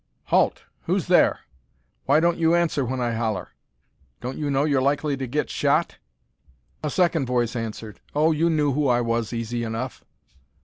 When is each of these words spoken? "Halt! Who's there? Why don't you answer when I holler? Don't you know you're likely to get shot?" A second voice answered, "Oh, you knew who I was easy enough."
"Halt! 0.33 0.63
Who's 0.87 1.05
there? 1.05 1.41
Why 2.05 2.19
don't 2.19 2.39
you 2.39 2.55
answer 2.55 2.83
when 2.83 2.99
I 2.99 3.11
holler? 3.13 3.49
Don't 4.19 4.35
you 4.35 4.49
know 4.49 4.63
you're 4.63 4.81
likely 4.81 5.15
to 5.15 5.27
get 5.27 5.51
shot?" 5.51 5.99
A 6.83 6.89
second 6.89 7.27
voice 7.27 7.55
answered, 7.55 7.99
"Oh, 8.15 8.31
you 8.31 8.49
knew 8.49 8.71
who 8.73 8.87
I 8.87 9.01
was 9.01 9.31
easy 9.31 9.63
enough." 9.63 10.03